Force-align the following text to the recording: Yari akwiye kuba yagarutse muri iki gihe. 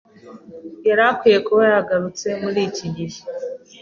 Yari 0.87 1.03
akwiye 1.11 1.37
kuba 1.47 1.63
yagarutse 1.73 2.27
muri 2.41 2.59
iki 2.69 2.87
gihe. 2.95 3.19